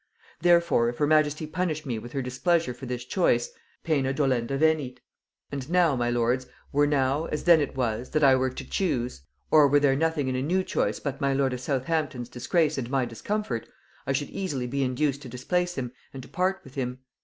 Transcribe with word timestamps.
Therefore 0.39 0.89
if 0.89 0.97
her 0.97 1.05
majesty 1.05 1.45
punish 1.45 1.85
me 1.85 1.99
with 1.99 2.13
her 2.13 2.23
displeasure 2.23 2.73
for 2.73 2.87
this 2.87 3.05
choice, 3.05 3.51
poena 3.83 4.15
dolenda 4.15 4.57
venit. 4.57 4.97
And 5.51 5.69
now, 5.69 5.95
my 5.95 6.09
lords, 6.09 6.47
were 6.71 6.87
now, 6.87 7.25
as 7.25 7.43
then 7.43 7.61
it 7.61 7.75
was, 7.75 8.09
that 8.09 8.23
I 8.23 8.33
were 8.35 8.49
to 8.49 8.67
choose, 8.67 9.21
or 9.51 9.67
were 9.67 9.79
there 9.79 9.95
nothing 9.95 10.27
in 10.27 10.35
a 10.35 10.41
new 10.41 10.63
choice 10.63 10.99
but 10.99 11.21
my 11.21 11.33
lord 11.33 11.53
of 11.53 11.59
Southampton's 11.59 12.29
disgrace 12.29 12.79
and 12.79 12.89
my 12.89 13.05
discomfort, 13.05 13.67
I 14.07 14.11
should 14.13 14.31
easily 14.31 14.65
be 14.65 14.81
induced 14.81 15.21
to 15.21 15.29
displace 15.29 15.75
him, 15.77 15.91
and 16.15 16.23
to 16.23 16.27
part 16.29 16.61
with 16.63 16.73
him. 16.73 17.01